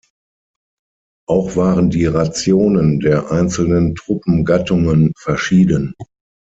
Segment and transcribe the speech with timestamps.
[1.29, 5.93] Auch waren die Rationen der einzelnen Truppengattungen verschieden.